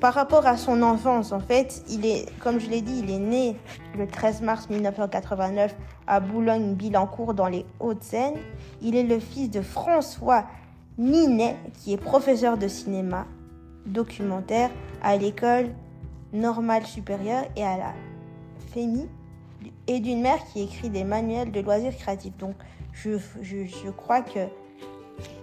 Par 0.00 0.14
rapport 0.14 0.46
à 0.46 0.56
son 0.56 0.82
enfance, 0.82 1.30
en 1.30 1.40
fait, 1.40 1.82
il 1.90 2.06
est, 2.06 2.26
comme 2.38 2.58
je 2.58 2.70
l'ai 2.70 2.80
dit, 2.80 3.00
il 3.00 3.10
est 3.10 3.18
né 3.18 3.56
le 3.98 4.06
13 4.06 4.40
mars 4.40 4.70
1989 4.70 5.76
à 6.06 6.20
Boulogne-Billancourt 6.20 7.34
dans 7.34 7.48
les 7.48 7.66
Hauts-de-Seine. 7.80 8.34
Il 8.80 8.96
est 8.96 9.02
le 9.02 9.20
fils 9.20 9.50
de 9.50 9.60
François 9.60 10.46
Ninet, 10.96 11.56
qui 11.74 11.92
est 11.92 11.98
professeur 11.98 12.56
de 12.56 12.66
cinéma 12.66 13.26
documentaire 13.84 14.70
à 15.02 15.18
l'école 15.18 15.68
normale 16.32 16.86
supérieure 16.86 17.44
et 17.56 17.64
à 17.64 17.76
la 17.76 17.94
FEMI, 18.72 19.08
et 19.86 20.00
d'une 20.00 20.22
mère 20.22 20.44
qui 20.52 20.62
écrit 20.62 20.88
des 20.88 21.04
manuels 21.04 21.50
de 21.50 21.60
loisirs 21.60 21.96
créatifs. 21.96 22.36
Donc, 22.38 22.54
je, 22.92 23.90
crois 23.90 24.22
que 24.22 24.40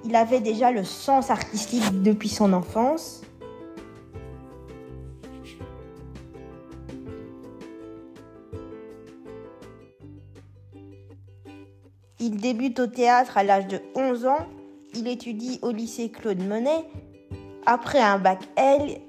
il 0.06 0.16
avait 0.16 0.40
déjà 0.40 0.72
le 0.72 0.84
sens 0.84 1.30
artistique 1.30 2.02
depuis 2.02 2.30
son 2.30 2.54
enfance. 2.54 3.22
Il 12.20 12.38
débute 12.38 12.80
au 12.80 12.88
théâtre 12.88 13.38
à 13.38 13.44
l'âge 13.44 13.68
de 13.68 13.80
11 13.96 14.26
ans. 14.26 14.48
Il 14.96 15.08
étudie 15.08 15.60
au 15.62 15.72
lycée 15.72 16.10
Claude 16.10 16.46
Monet. 16.46 16.86
Après 17.66 18.00
un 18.00 18.18
bac 18.18 18.40
L, 18.56 19.02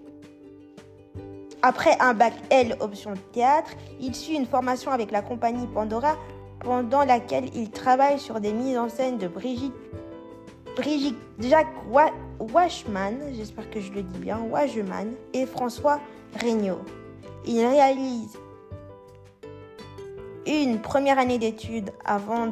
après 1.63 1.97
un 2.01 2.15
bac 2.15 2.33
L 2.51 2.77
option 2.81 3.15
théâtre, 3.33 3.71
il 4.01 4.15
suit 4.15 4.37
une 4.37 4.47
formation 4.47 4.91
avec 4.91 5.11
la 5.11 5.23
compagnie 5.23 5.67
Pandora 5.67 6.17
pendant 6.61 7.05
laquelle 7.05 7.55
il 7.55 7.71
travaille 7.71 8.19
sur 8.19 8.41
des 8.41 8.53
mises 8.53 8.79
en 8.79 8.89
scène 8.89 9.19
de 9.19 9.29
Brigitte, 9.29 9.75
Brigitte 10.77 11.17
Jacques 11.41 11.67
Wa- 11.91 12.13
Washman, 12.39 13.17
j'espère 13.35 13.69
que 13.71 13.81
je 13.81 13.93
le 13.93 14.03
dis 14.03 14.19
bien, 14.19 14.39
Wageman, 14.51 15.13
et 15.33 15.47
François 15.47 16.01
Regnault. 16.41 16.81
Il 17.47 17.65
réalise 17.65 18.37
une 20.47 20.81
première 20.81 21.19
année 21.19 21.39
d'études 21.39 21.91
avant 22.05 22.49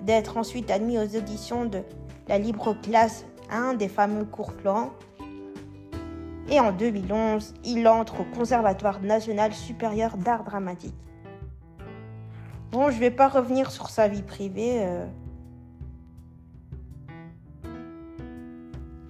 d'être 0.00 0.36
ensuite 0.36 0.70
admis 0.70 0.98
aux 0.98 1.16
auditions 1.16 1.64
de 1.64 1.80
la 2.28 2.38
libre 2.38 2.74
classe 2.82 3.24
1 3.50 3.74
des 3.74 3.88
fameux 3.88 4.24
cours 4.24 4.52
Florent. 4.52 4.90
Et 6.48 6.60
en 6.60 6.70
2011, 6.72 7.54
il 7.64 7.88
entre 7.88 8.20
au 8.20 8.24
Conservatoire 8.24 9.00
national 9.00 9.52
supérieur 9.52 10.16
d'art 10.16 10.44
dramatique. 10.44 10.94
Bon, 12.70 12.90
je 12.90 12.98
vais 12.98 13.10
pas 13.10 13.28
revenir 13.28 13.70
sur 13.70 13.90
sa 13.90 14.06
vie 14.06 14.22
privée. 14.22 14.84
euh. 14.84 15.06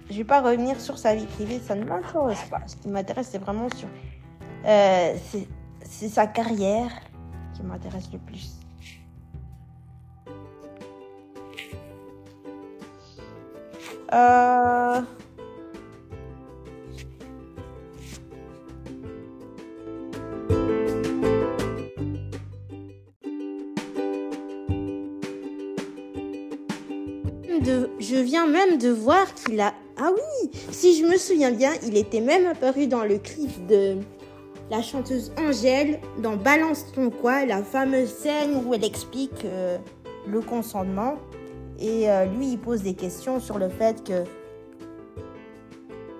Je 0.09 0.17
vais 0.17 0.23
pas 0.23 0.41
revenir 0.41 0.79
sur 0.79 0.97
sa 0.97 1.13
vie 1.15 1.25
privée, 1.25 1.59
ça 1.59 1.75
ne 1.75 1.83
m'intéresse 1.83 2.43
pas. 2.49 2.61
Ce 2.65 2.75
qui 2.77 2.87
m'intéresse, 2.87 3.29
c'est 3.31 3.37
vraiment 3.37 3.69
sur. 3.69 3.87
euh, 4.65 5.15
c'est 5.83 6.09
sa 6.09 6.27
carrière 6.27 6.91
qui 7.53 7.63
m'intéresse 7.63 8.09
le 8.11 8.19
plus. 8.19 8.53
Euh. 14.13 15.01
Même 28.47 28.77
de 28.77 28.89
voir 28.89 29.33
qu'il 29.33 29.59
a. 29.61 29.73
Ah 29.99 30.11
oui, 30.13 30.51
si 30.71 30.97
je 30.97 31.05
me 31.05 31.17
souviens 31.17 31.51
bien, 31.51 31.71
il 31.85 31.97
était 31.97 32.21
même 32.21 32.45
apparu 32.45 32.87
dans 32.87 33.03
le 33.03 33.17
clip 33.17 33.65
de 33.67 33.97
la 34.69 34.81
chanteuse 34.81 35.31
Angèle 35.37 35.99
dans 36.21 36.35
Balance 36.35 36.91
ton 36.93 37.09
quoi, 37.09 37.45
la 37.45 37.63
fameuse 37.63 38.09
scène 38.09 38.63
où 38.65 38.73
elle 38.73 38.83
explique 38.83 39.45
euh, 39.45 39.77
le 40.27 40.41
consentement. 40.41 41.15
Et 41.79 42.09
euh, 42.09 42.25
lui, 42.25 42.53
il 42.53 42.59
pose 42.59 42.81
des 42.81 42.95
questions 42.95 43.39
sur 43.39 43.57
le 43.57 43.69
fait 43.69 44.03
que. 44.03 44.23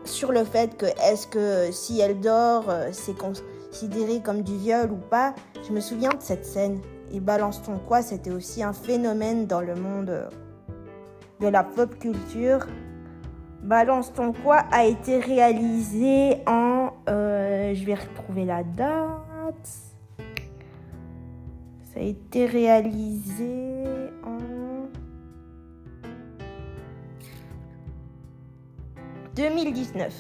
Sur 0.06 0.32
le 0.32 0.46
fait 0.46 0.78
que 0.78 0.86
est-ce 0.86 1.28
que 1.28 1.70
si 1.72 2.00
elle 2.00 2.20
dort, 2.22 2.70
euh, 2.70 2.90
c'est 2.94 3.16
considéré 3.18 4.22
comme 4.24 4.42
du 4.42 4.56
viol 4.58 4.92
ou 4.92 5.10
pas. 5.10 5.36
Je 5.68 5.74
me 5.74 5.82
souviens 5.82 6.12
de 6.12 6.22
cette 6.22 6.46
scène. 6.46 6.80
Et 7.12 7.20
Balance 7.20 7.62
ton 7.62 7.78
quoi, 7.78 8.02
c'était 8.02 8.32
aussi 8.32 8.64
un 8.64 8.74
phénomène 8.74 9.48
dans 9.48 9.62
le 9.62 9.76
monde. 9.76 10.30
De 11.40 11.48
la 11.48 11.64
pop 11.64 11.98
culture. 12.00 12.66
Balance 13.64 14.14
ton 14.14 14.34
quoi 14.34 14.58
a 14.72 14.86
été 14.86 15.20
réalisé 15.20 16.38
en... 16.48 16.92
euh, 17.10 17.74
je 17.74 17.86
vais 17.86 17.96
retrouver 17.96 18.46
la 18.46 18.64
date. 18.64 19.68
Ça 21.94 22.00
a 22.00 22.04
été 22.04 22.46
réalisé 22.46 23.76
en... 24.24 24.38
2019. 29.36 30.14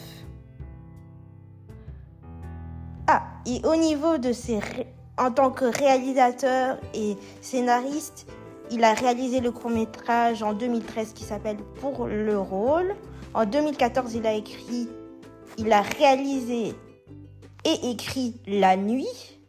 Ah, 3.07 3.23
et 3.45 3.61
au 3.65 3.75
niveau 3.75 4.17
de 4.17 4.31
ses... 4.31 4.59
En 5.19 5.31
tant 5.31 5.49
que 5.49 5.65
réalisateur 5.65 6.77
et 6.93 7.17
scénariste, 7.41 8.27
il 8.71 8.83
a 8.83 8.93
réalisé 8.93 9.39
le 9.39 9.51
court 9.51 9.69
métrage 9.69 10.43
en 10.43 10.53
2013 10.53 11.13
qui 11.13 11.23
s'appelle 11.23 11.57
Pour 11.79 12.07
le 12.07 12.39
rôle. 12.39 12.95
En 13.33 13.45
2014, 13.45 14.15
il 14.15 14.25
a 14.27 14.33
écrit, 14.33 14.89
il 15.57 15.71
a 15.71 15.81
réalisé 15.81 16.73
et 17.65 17.89
écrit 17.91 18.35
La 18.47 18.77
nuit 18.77 19.39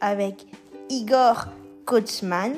avec 0.00 0.46
Igor 0.88 1.46
Kotsman. 1.84 2.54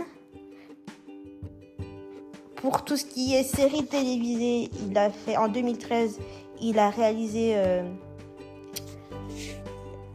Pour 2.56 2.84
tout 2.84 2.96
ce 2.96 3.04
qui 3.04 3.34
est 3.34 3.44
série 3.44 3.86
télévisée, 3.86 4.70
il 4.88 4.98
a 4.98 5.10
fait 5.10 5.36
en 5.36 5.48
2013, 5.48 6.18
il 6.60 6.78
a 6.78 6.90
réalisé 6.90 7.52
euh, 7.54 7.82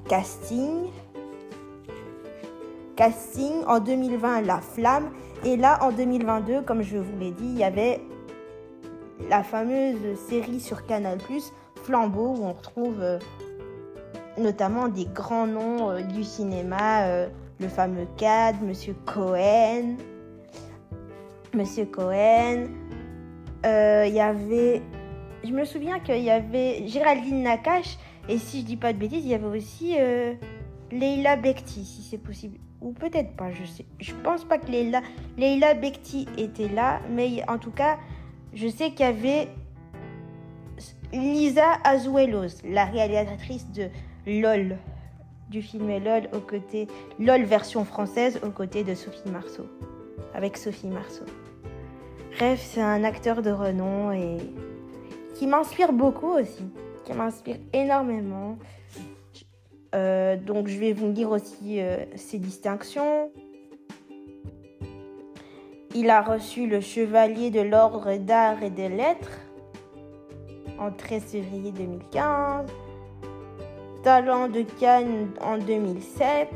Casting. 0.10 0.90
casting. 2.96 3.64
En 3.66 3.80
2020, 3.80 4.42
La 4.42 4.60
Flamme. 4.60 5.12
Et 5.46 5.58
là, 5.58 5.84
en 5.84 5.92
2022, 5.92 6.62
comme 6.62 6.82
je 6.84 6.98
vous 6.98 7.18
l'ai 7.20 7.32
dit, 7.32 7.44
il 7.44 7.58
y 7.58 7.66
avait 7.66 8.00
la 9.30 9.44
fameuse 9.44 10.18
série 10.30 10.62
sur 10.62 10.86
Canal+, 10.86 11.18
Flambeau, 11.84 12.36
où 12.38 12.46
on 12.46 12.54
retrouve 12.54 13.02
euh, 13.02 13.20
notamment 14.38 14.88
des 14.88 15.06
grands 15.06 15.48
noms 15.48 15.92
euh, 15.92 16.02
du 16.02 16.24
cinéma, 16.24 17.08
euh, 17.08 17.28
le 17.60 17.68
fameux 17.68 18.08
Cad, 18.16 18.62
Monsieur 18.64 18.96
Cohen, 19.06 19.98
Monsieur 21.54 21.86
Cohen. 21.86 22.68
Il 23.66 24.14
y 24.14 24.20
avait, 24.22 24.82
je 25.44 25.52
me 25.52 25.66
souviens 25.66 26.00
qu'il 26.00 26.24
y 26.24 26.30
avait 26.30 26.88
Géraldine 26.88 27.44
Nakache, 27.44 27.98
et 28.30 28.38
si 28.38 28.62
je 28.62 28.66
dis 28.66 28.78
pas 28.78 28.94
de 28.94 28.98
bêtises, 28.98 29.26
il 29.26 29.32
y 29.32 29.34
avait 29.34 29.58
aussi 29.58 29.96
Leila 30.92 31.38
Bekti, 31.38 31.86
si 31.86 32.02
c'est 32.02 32.18
possible. 32.18 32.58
Ou 32.84 32.92
peut-être 32.92 33.36
pas, 33.36 33.50
je 33.52 33.64
sais. 33.64 33.86
Je 34.00 34.14
pense 34.14 34.44
pas 34.44 34.58
que 34.58 34.70
Leila, 34.70 35.02
Leila 35.38 35.74
Bekti 35.74 36.28
était 36.38 36.68
là, 36.68 37.00
mais 37.10 37.42
en 37.48 37.58
tout 37.58 37.72
cas, 37.72 37.98
je 38.54 38.68
sais 38.68 38.92
qu'il 38.92 39.06
y 39.06 39.10
avait 39.10 39.48
Lisa 41.14 41.78
Azuelos, 41.86 42.62
la 42.66 42.86
réalisatrice 42.86 43.72
de 43.72 43.88
LOL, 44.28 44.78
du 45.50 45.62
film 45.62 45.88
LOL 45.88 46.28
aux 46.34 46.42
côtés, 46.42 46.88
LOL 47.20 47.44
version 47.44 47.86
française 47.86 48.40
aux 48.44 48.50
côtés 48.50 48.84
de 48.84 48.96
Sophie 48.96 49.30
Marceau, 49.32 49.66
avec 50.34 50.58
Sophie 50.58 50.88
Marceau. 50.88 51.26
Bref, 52.36 52.62
c'est 52.62 52.82
un 52.82 53.04
acteur 53.04 53.42
de 53.42 53.52
renom 53.52 54.12
et 54.12 54.38
qui 55.36 55.48
m'inspire 55.48 55.94
beaucoup 55.94 56.32
aussi, 56.32 56.66
qui 57.06 57.14
m'inspire 57.14 57.58
énormément. 57.72 58.58
Euh, 59.94 60.38
donc 60.38 60.68
je 60.68 60.80
vais 60.80 60.94
vous 60.94 61.12
dire 61.12 61.32
aussi 61.32 61.82
euh, 61.82 61.98
ses 62.16 62.40
distinctions. 62.40 63.32
Il 65.96 66.10
a 66.10 66.22
reçu 66.22 66.68
le 66.68 66.82
chevalier 66.82 67.52
de 67.52 67.62
l'ordre 67.62 68.18
d'art 68.18 68.64
et 68.64 68.72
des 68.72 68.90
lettres 68.90 69.40
en 70.80 70.92
13 70.92 71.24
février 71.24 71.72
2015. 71.72 72.66
Talent 74.04 74.50
de 74.50 74.64
Cannes 74.80 75.30
en 75.40 75.58
2007. 75.58 76.50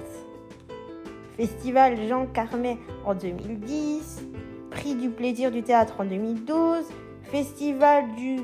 Festival 1.37 1.97
Jean 2.07 2.25
Carmet 2.25 2.77
en 3.05 3.13
2010. 3.13 4.25
Prix 4.71 4.95
du 4.95 5.09
plaisir 5.09 5.51
du 5.51 5.61
théâtre 5.61 5.95
en 5.99 6.05
2012. 6.05 6.83
Festival 7.23 8.05
du, 8.15 8.37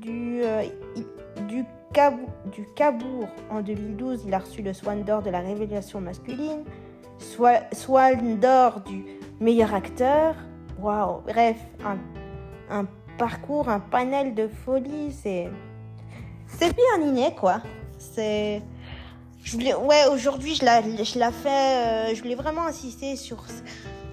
du, 0.00 0.40
euh, 0.42 0.62
du, 1.48 1.64
du 2.52 2.66
Cabourg 2.74 3.28
en 3.50 3.60
2012. 3.60 4.24
Il 4.26 4.34
a 4.34 4.38
reçu 4.38 4.62
le 4.62 4.72
Swan 4.72 5.02
d'or 5.02 5.22
de 5.22 5.30
la 5.30 5.40
révélation 5.40 6.00
masculine. 6.00 6.64
Swan 7.18 8.38
d'or 8.38 8.80
du 8.80 9.04
meilleur 9.40 9.74
acteur. 9.74 10.34
Waouh, 10.78 11.22
bref, 11.26 11.56
un, 12.70 12.86
parcours, 13.18 13.68
un 13.68 13.80
panel 13.80 14.34
de 14.34 14.48
folie. 14.48 15.12
C'est. 15.12 15.48
C'est 16.46 16.74
bien 16.74 17.04
Ninet, 17.04 17.34
quoi. 17.34 17.60
C'est. 17.98 18.62
Ouais, 19.54 20.06
aujourd'hui, 20.10 20.54
je 20.54 20.64
la, 20.64 20.82
je. 20.82 21.18
Euh, 21.18 22.14
je 22.14 22.22
voulais 22.22 22.34
vraiment 22.34 22.66
insister 22.66 23.16
sur, 23.16 23.44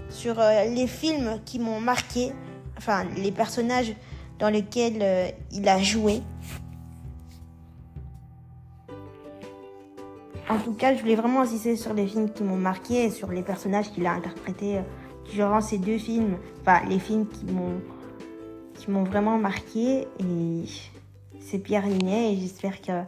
sur 0.09 0.39
euh, 0.39 0.65
les 0.65 0.87
films 0.87 1.39
qui 1.45 1.59
m'ont 1.59 1.79
marqué. 1.79 2.31
Enfin, 2.77 3.05
les 3.15 3.31
personnages 3.31 3.93
dans 4.39 4.49
lesquels 4.49 4.99
euh, 5.01 5.29
il 5.51 5.67
a 5.67 5.81
joué. 5.81 6.21
En 10.55 10.59
tout 10.59 10.71
cas, 10.71 10.95
je 10.95 11.01
voulais 11.01 11.15
vraiment 11.15 11.41
insister 11.41 11.75
sur 11.75 11.93
les 11.93 12.07
films 12.07 12.31
qui 12.31 12.43
m'ont 12.43 12.55
marqué 12.55 13.03
et 13.05 13.09
sur 13.09 13.29
les 13.29 13.41
personnages 13.41 13.91
qu'il 13.91 14.05
a 14.05 14.13
interprétés 14.13 14.79
durant 15.33 15.59
ces 15.59 15.77
deux 15.77 15.97
films, 15.97 16.37
enfin 16.61 16.79
les 16.87 16.99
films 16.99 17.27
qui 17.27 17.45
m'ont 17.45 17.81
qui 18.73 18.89
m'ont 18.89 19.03
vraiment 19.03 19.37
marqué 19.37 20.07
et 20.19 20.63
c'est 21.41 21.59
Pierre 21.59 21.87
Ninet 21.87 22.33
et 22.33 22.37
j'espère 22.37 22.81
que 22.81 23.01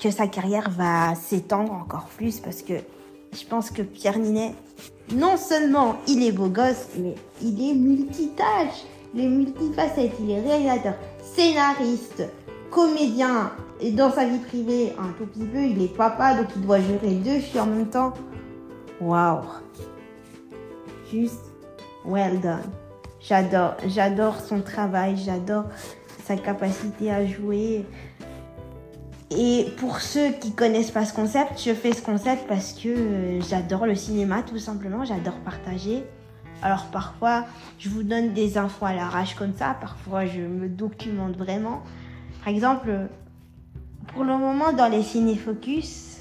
que 0.00 0.10
sa 0.10 0.26
carrière 0.26 0.70
va 0.70 1.14
s'étendre 1.14 1.72
encore 1.72 2.06
plus 2.16 2.40
parce 2.40 2.62
que 2.62 2.74
je 3.32 3.44
pense 3.44 3.70
que 3.70 3.82
Pierre 3.82 4.18
Ninet 4.18 4.54
non 5.14 5.36
seulement 5.36 5.96
il 6.06 6.22
est 6.22 6.32
beau 6.32 6.48
gosse 6.48 6.88
mais 6.98 7.14
il 7.42 7.70
est 7.70 7.74
multitâche, 7.74 8.84
il 9.14 9.20
est 9.20 9.28
multifacette, 9.28 10.12
il 10.20 10.30
est 10.30 10.40
réalisateur, 10.40 10.94
scénariste, 11.20 12.24
comédien 12.70 13.52
et 13.80 13.92
dans 13.92 14.10
sa 14.10 14.24
vie 14.24 14.38
privée 14.38 14.92
un 14.98 15.12
tout 15.18 15.26
petit 15.26 15.46
peu, 15.46 15.62
il 15.62 15.82
est 15.82 15.96
papa 15.96 16.34
donc 16.34 16.46
il 16.56 16.62
doit 16.62 16.80
gérer 16.80 17.14
deux 17.14 17.38
filles 17.40 17.60
en 17.60 17.66
même 17.66 17.88
temps. 17.88 18.14
Waouh. 19.00 19.42
Juste 21.10 21.44
well 22.04 22.40
done. 22.40 22.70
J'adore, 23.20 23.76
j'adore 23.86 24.40
son 24.40 24.60
travail, 24.60 25.16
j'adore 25.16 25.64
sa 26.24 26.36
capacité 26.36 27.10
à 27.10 27.26
jouer. 27.26 27.84
Et 29.30 29.66
pour 29.76 30.00
ceux 30.00 30.30
qui 30.30 30.52
connaissent 30.52 30.90
pas 30.90 31.04
ce 31.04 31.12
concept, 31.12 31.60
je 31.62 31.74
fais 31.74 31.92
ce 31.92 32.02
concept 32.02 32.46
parce 32.48 32.72
que 32.72 32.88
euh, 32.88 33.40
j'adore 33.42 33.84
le 33.86 33.94
cinéma 33.94 34.42
tout 34.42 34.58
simplement, 34.58 35.04
j'adore 35.04 35.38
partager. 35.44 36.04
Alors 36.62 36.86
parfois, 36.86 37.44
je 37.78 37.88
vous 37.88 38.02
donne 38.02 38.32
des 38.32 38.58
infos 38.58 38.86
à 38.86 38.94
l'arrache 38.94 39.34
comme 39.34 39.54
ça, 39.54 39.76
parfois 39.80 40.26
je 40.26 40.40
me 40.40 40.68
documente 40.68 41.36
vraiment. 41.36 41.82
Par 42.40 42.48
exemple, 42.48 43.08
pour 44.12 44.24
le 44.24 44.36
moment 44.36 44.72
dans 44.72 44.88
les 44.88 45.02
ciné-focus, 45.02 46.18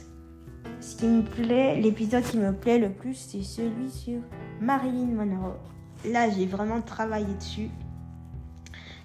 ce 0.79 0.95
qui 0.95 1.07
me 1.07 1.21
plaît, 1.21 1.79
l'épisode 1.79 2.23
qui 2.23 2.37
me 2.37 2.53
plaît 2.53 2.77
le 2.77 2.89
plus, 2.89 3.15
c'est 3.15 3.43
celui 3.43 3.89
sur 3.89 4.19
Marilyn 4.61 5.07
Monroe. 5.07 5.57
Là, 6.05 6.29
j'ai 6.29 6.45
vraiment 6.45 6.81
travaillé 6.81 7.33
dessus. 7.39 7.69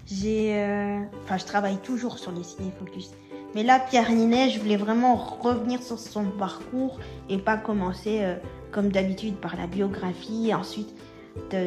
J'ai, 0.07 0.55
euh, 0.59 1.01
enfin, 1.25 1.38
je 1.38 1.44
travaille 1.44 1.79
toujours 1.79 2.18
sur 2.18 2.33
les 2.33 2.42
ciné-focus. 2.42 3.12
Mais 3.55 3.62
là, 3.62 3.79
Pierre 3.79 4.11
Ninet, 4.11 4.51
je 4.51 4.61
voulais 4.61 4.77
vraiment 4.77 5.14
revenir 5.14 5.83
sur 5.83 5.98
son 5.98 6.25
parcours 6.25 6.98
et 7.29 7.38
pas 7.38 7.57
commencer 7.57 8.20
euh, 8.22 8.37
comme 8.70 8.90
d'habitude 8.90 9.37
par 9.37 9.57
la 9.57 9.66
biographie 9.66 10.48
et 10.48 10.55
ensuite 10.55 10.94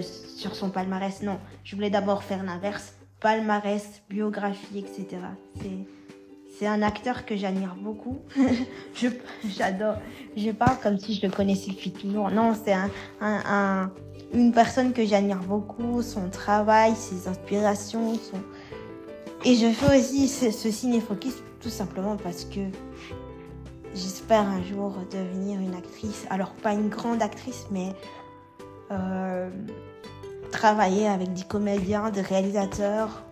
sur 0.02 0.56
son 0.56 0.70
palmarès. 0.70 1.22
Non, 1.24 1.40
je 1.64 1.76
voulais 1.76 1.90
d'abord 1.90 2.24
faire 2.24 2.44
l'inverse, 2.44 2.95
palmarès, 3.20 4.02
biographie, 4.10 4.80
etc. 4.80 5.22
C'est 6.58 6.68
un 6.68 6.82
acteur 6.82 7.26
que 7.26 7.36
j'admire 7.36 7.76
beaucoup. 7.76 8.20
J'adore. 9.58 9.98
Je 10.38 10.52
parle 10.52 10.78
comme 10.82 10.98
si 10.98 11.16
je 11.16 11.26
le 11.26 11.32
connaissais 11.32 11.72
depuis 11.72 11.92
toujours. 11.92 12.30
Non, 12.30 12.54
c'est 12.54 12.76
un, 13.22 13.92
une 14.34 14.54
personne 14.54 14.94
que 14.94 15.06
j'admire 15.06 15.40
beaucoup, 15.40 16.02
son 16.02 16.30
travail, 16.30 16.96
ses 16.96 17.28
inspirations, 17.28 18.16
son... 18.16 18.38
Et 19.44 19.56
je 19.56 19.68
fais 19.68 20.00
aussi 20.00 20.28
ce, 20.28 20.50
ce 20.50 20.70
tout 21.62 21.70
simplement 21.70 22.16
parce 22.16 22.46
que 22.46 22.62
j'espère 23.94 24.42
un 24.42 24.64
jour 24.64 24.94
devenir 25.12 25.60
une 25.60 25.76
actrice. 25.76 26.26
Alors 26.30 26.52
pas 26.52 26.74
une 26.74 26.90
grande 26.90 27.22
actrice, 27.22 27.68
mais 27.72 27.94
euh, 28.92 29.50
travailler 30.52 31.08
avec 31.08 31.34
des 31.34 31.44
comédiens, 31.44 32.10
des 32.10 32.22
réalisateurs, 32.22 33.24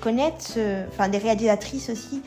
connaître, 0.00 0.58
enfin 0.88 1.08
des 1.08 1.18
réalisatrices 1.18 1.90
aussi, 1.90 2.22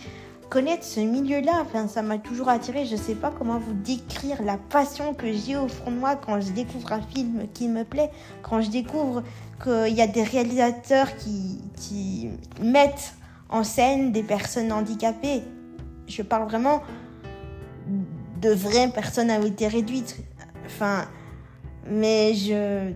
connaître 0.53 0.83
ce 0.83 0.99
milieu-là, 0.99 1.63
enfin, 1.63 1.87
ça 1.87 2.03
m'a 2.03 2.19
toujours 2.19 2.47
attiré. 2.49 2.85
Je 2.85 2.95
sais 2.95 3.15
pas 3.15 3.33
comment 3.35 3.57
vous 3.57 3.73
décrire 3.73 4.43
la 4.43 4.57
passion 4.57 5.15
que 5.15 5.33
j'ai 5.33 5.57
au 5.57 5.67
fond 5.67 5.89
de 5.89 5.97
moi 5.97 6.15
quand 6.15 6.39
je 6.39 6.51
découvre 6.51 6.93
un 6.93 7.01
film 7.01 7.47
qui 7.55 7.67
me 7.67 7.83
plaît, 7.83 8.11
quand 8.43 8.61
je 8.61 8.69
découvre 8.69 9.23
qu'il 9.63 9.95
y 9.95 10.01
a 10.01 10.07
des 10.07 10.21
réalisateurs 10.21 11.15
qui, 11.17 11.59
qui 11.75 12.29
mettent 12.61 13.15
en 13.49 13.63
scène 13.63 14.11
des 14.11 14.21
personnes 14.21 14.71
handicapées. 14.71 15.41
Je 16.07 16.21
parle 16.21 16.47
vraiment 16.47 16.83
de 18.41 18.49
vraies 18.49 18.89
personnes 18.89 19.31
à 19.31 19.37
mobilité 19.37 19.67
réduite. 19.67 20.17
Enfin, 20.67 21.05
mais 21.89 22.35
je. 22.35 22.91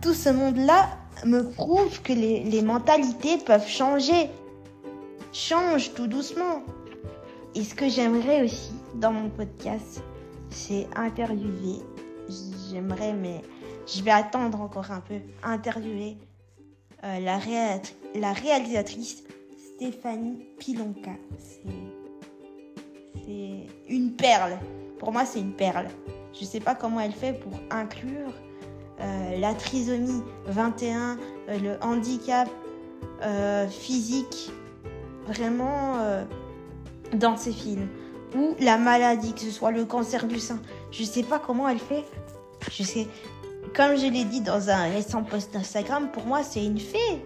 Tout 0.00 0.14
ce 0.14 0.28
monde-là 0.28 0.88
me 1.24 1.42
prouve 1.42 2.02
que 2.02 2.12
les, 2.12 2.62
mentalités 2.62 3.38
peuvent 3.38 3.66
changer 3.66 4.30
change 5.32 5.92
tout 5.94 6.06
doucement. 6.06 6.62
Et 7.54 7.64
ce 7.64 7.74
que 7.74 7.88
j'aimerais 7.88 8.44
aussi 8.44 8.72
dans 8.94 9.12
mon 9.12 9.28
podcast, 9.28 10.02
c'est 10.50 10.86
interviewer. 10.94 11.82
J'aimerais, 12.70 13.12
mais 13.12 13.42
je 13.86 14.02
vais 14.02 14.12
attendre 14.12 14.60
encore 14.60 14.90
un 14.92 15.00
peu, 15.00 15.16
interviewer 15.42 16.16
euh, 17.02 17.18
la, 17.18 17.40
la 18.14 18.32
réalisatrice 18.32 19.24
Stéphanie 19.74 20.46
Pilonka. 20.58 21.12
C'est 23.26 23.66
une 23.88 24.12
perle. 24.12 24.58
Pour 24.98 25.10
moi, 25.12 25.24
c'est 25.24 25.40
une 25.40 25.54
perle. 25.54 25.88
Je 26.34 26.42
ne 26.42 26.46
sais 26.46 26.60
pas 26.60 26.76
comment 26.76 27.00
elle 27.00 27.12
fait 27.12 27.32
pour 27.32 27.52
inclure 27.70 28.32
la 29.00 29.54
trisomie 29.54 30.22
21, 30.46 31.16
euh, 31.48 31.58
le 31.58 31.84
handicap 31.84 32.48
physique 33.70 34.52
vraiment 35.26 35.96
euh, 35.98 36.24
dans 37.14 37.36
ces 37.36 37.52
films. 37.52 37.88
ou 38.34 38.54
la 38.60 38.76
maladie, 38.76 39.32
que 39.32 39.40
ce 39.40 39.50
soit 39.50 39.70
le 39.70 39.84
cancer 39.84 40.26
du 40.26 40.38
sein. 40.38 40.60
Je 40.90 41.04
sais 41.04 41.22
pas 41.22 41.38
comment 41.38 41.68
elle 41.68 41.78
fait. 41.78 42.04
Je 42.70 42.82
sais. 42.82 43.06
Comme 43.74 43.96
je 43.96 44.06
l'ai 44.06 44.24
dit 44.24 44.40
dans 44.40 44.70
un 44.70 44.84
récent 44.90 45.22
post 45.22 45.54
Instagram, 45.54 46.10
pour 46.12 46.26
moi, 46.26 46.42
c'est 46.42 46.64
une 46.64 46.78
fée. 46.78 47.22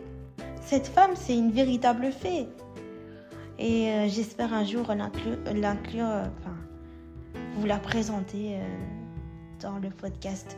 Cette 0.60 0.86
femme, 0.86 1.12
c'est 1.14 1.36
une 1.36 1.50
véritable 1.50 2.12
fée. 2.12 2.46
Et 3.58 3.90
euh, 3.90 4.08
j'espère 4.08 4.52
un 4.52 4.64
jour 4.64 4.92
l'inclure, 4.92 6.06
euh, 6.06 6.26
enfin, 6.40 6.56
vous 7.56 7.66
la 7.66 7.78
présenter 7.78 8.56
euh, 8.56 8.64
dans 9.60 9.78
le 9.78 9.90
podcast. 9.90 10.56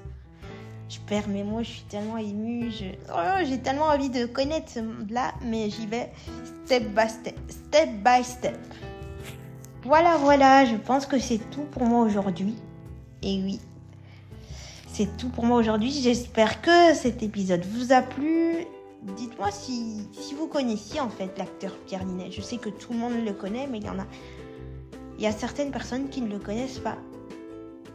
Je 0.89 0.99
perds 1.01 1.29
mes 1.29 1.43
mots, 1.43 1.61
je 1.61 1.71
suis 1.71 1.83
tellement 1.83 2.19
émue. 2.19 2.71
Oh, 3.11 3.45
j'ai 3.45 3.59
tellement 3.59 3.87
envie 3.87 4.11
de 4.11 4.27
connaître 4.27 4.71
ce 4.71 4.81
monde-là, 4.81 5.33
mais 5.43 5.71
j'y 5.71 5.87
vais 5.87 6.13
step 6.65 6.85
by 6.95 7.09
step. 7.09 7.39
Step 7.49 7.89
by 8.05 8.23
step. 8.23 8.59
Voilà, 9.83 10.17
voilà, 10.17 10.65
je 10.65 10.77
pense 10.77 11.07
que 11.07 11.19
c'est 11.19 11.41
tout 11.51 11.65
pour 11.71 11.85
moi 11.85 12.05
aujourd'hui. 12.05 12.55
Et 13.23 13.41
oui, 13.43 13.61
c'est 14.95 15.17
tout 15.17 15.29
pour 15.29 15.45
moi 15.45 15.59
aujourd'hui. 15.59 15.91
J'espère 15.91 16.63
que 16.63 16.95
cet 16.95 17.25
épisode 17.25 17.65
vous 17.65 17.93
a 17.93 18.01
plu. 18.01 18.65
Dites-moi 19.17 19.51
si, 19.51 20.07
vous 20.39 20.47
connaissiez 20.47 21.01
en 21.01 21.09
fait 21.09 21.37
l'acteur 21.37 21.77
Pierre 21.87 22.05
Ninet. 22.05 22.31
Je 22.31 22.41
sais 22.41 22.59
que 22.59 22.69
tout 22.69 22.93
le 22.93 22.99
monde 23.01 23.25
le 23.25 23.33
connaît, 23.33 23.67
mais 23.67 23.79
il 23.79 23.85
y 23.85 23.91
en 23.91 23.99
a. 23.99 24.07
Il 25.19 25.25
y 25.25 25.27
a 25.27 25.33
certaines 25.33 25.73
personnes 25.73 26.09
qui 26.11 26.21
ne 26.21 26.31
le 26.31 26.39
connaissent 26.39 26.79
pas. 26.79 26.97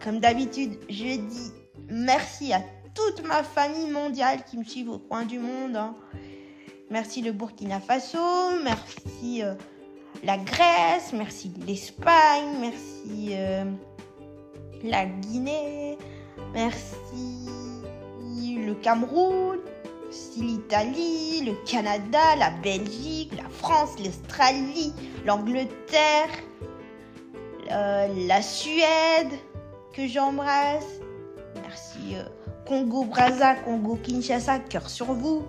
Comme 0.03 0.19
d'habitude, 0.19 0.77
je 0.89 1.17
dis 1.17 1.51
merci 1.89 2.51
à 2.51 2.61
toute 2.93 3.25
ma 3.25 3.43
famille 3.43 3.89
mondiale 3.89 4.43
qui 4.43 4.57
me 4.57 4.63
suit 4.63 4.87
au 4.87 4.99
coin 4.99 5.25
du 5.25 5.39
monde. 5.39 5.75
Hein. 5.75 5.95
Merci 6.89 7.21
le 7.21 7.31
Burkina 7.31 7.79
Faso, 7.79 8.17
merci 8.63 9.43
euh, 9.43 9.53
la 10.23 10.37
Grèce, 10.37 11.13
merci 11.13 11.51
l'Espagne, 11.67 12.57
merci 12.59 13.29
euh, 13.33 13.63
la 14.83 15.05
Guinée, 15.05 15.99
merci 16.51 17.45
le 18.57 18.73
Cameroun, 18.73 19.59
merci 20.05 20.39
l'Italie, 20.41 21.43
le 21.45 21.53
Canada, 21.69 22.35
la 22.37 22.49
Belgique, 22.49 23.33
la 23.37 23.47
France, 23.49 23.91
l'Australie, 24.03 24.91
l'Angleterre, 25.25 26.29
euh, 27.71 28.07
la 28.27 28.41
Suède 28.41 29.31
que 29.93 30.07
j'embrasse. 30.07 31.01
Merci 31.61 32.15
Congo 32.69 33.03
Brazza, 33.03 33.55
Congo 33.55 33.95
Kinshasa, 33.95 34.59
cœur 34.59 34.91
sur 34.91 35.11
vous. 35.11 35.43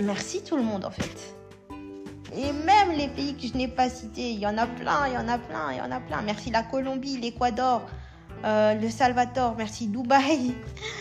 Merci 0.00 0.44
tout 0.44 0.56
le 0.56 0.62
monde 0.62 0.84
en 0.84 0.92
fait. 0.92 1.34
Et 2.36 2.52
même 2.52 2.96
les 2.96 3.08
pays 3.08 3.34
que 3.34 3.48
je 3.48 3.54
n'ai 3.54 3.66
pas 3.66 3.88
cités, 3.88 4.30
il 4.30 4.38
y 4.38 4.46
en 4.46 4.56
a 4.56 4.68
plein, 4.68 5.08
il 5.08 5.14
y 5.14 5.18
en 5.18 5.26
a 5.26 5.38
plein, 5.38 5.72
il 5.72 5.78
y 5.78 5.80
en 5.80 5.90
a 5.90 5.98
plein. 5.98 6.22
Merci 6.22 6.52
la 6.52 6.62
Colombie, 6.62 7.18
l'Équateur, 7.18 7.84
euh, 8.44 8.74
le 8.74 8.88
Salvador, 8.88 9.56
merci 9.58 9.88
Dubaï. 9.88 10.54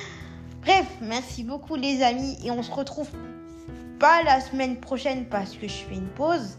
Bref, 0.63 0.87
merci 0.99 1.43
beaucoup 1.43 1.75
les 1.75 2.01
amis 2.01 2.35
et 2.43 2.49
on 2.49 2.63
se 2.63 2.71
retrouve 2.71 3.09
pas 3.99 4.23
la 4.23 4.41
semaine 4.41 4.77
prochaine 4.77 5.27
parce 5.27 5.53
que 5.53 5.67
je 5.67 5.73
fais 5.73 5.93
une 5.93 6.09
pause, 6.09 6.57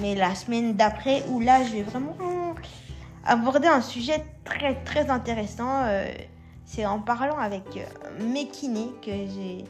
mais 0.00 0.16
la 0.16 0.34
semaine 0.34 0.74
d'après 0.74 1.22
où 1.28 1.38
là 1.38 1.62
je 1.62 1.74
vais 1.74 1.82
vraiment 1.82 2.16
aborder 3.24 3.68
un 3.68 3.82
sujet 3.82 4.24
très 4.44 4.82
très 4.82 5.10
intéressant. 5.10 5.84
Euh, 5.84 6.12
c'est 6.64 6.86
en 6.86 7.00
parlant 7.00 7.38
avec 7.38 7.64
euh, 7.76 8.24
mes 8.24 8.48
que 8.48 9.10
j'ai 9.10 9.64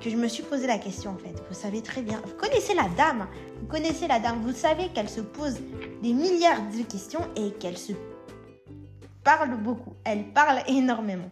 que 0.00 0.10
je 0.10 0.16
me 0.16 0.28
suis 0.28 0.42
posé 0.42 0.66
la 0.66 0.78
question 0.78 1.12
en 1.12 1.16
fait. 1.16 1.42
Vous 1.48 1.54
savez 1.54 1.80
très 1.80 2.02
bien, 2.02 2.20
vous 2.24 2.34
connaissez 2.34 2.74
la 2.74 2.88
dame, 2.90 3.26
vous 3.60 3.66
connaissez 3.66 4.06
la 4.06 4.18
dame, 4.18 4.40
vous 4.42 4.52
savez 4.52 4.88
qu'elle 4.88 5.08
se 5.08 5.20
pose 5.20 5.58
des 6.02 6.12
milliards 6.12 6.60
de 6.76 6.82
questions 6.82 7.20
et 7.36 7.52
qu'elle 7.52 7.78
se 7.78 7.92
parle 9.22 9.56
beaucoup. 9.56 9.94
Elle 10.04 10.32
parle 10.32 10.62
énormément. 10.68 11.30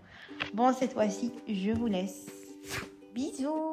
Bon, 0.55 0.73
cette 0.73 0.95
fois-ci, 0.95 1.33
je 1.47 1.73
vous 1.73 1.87
laisse. 1.87 2.27
Bisous 3.15 3.73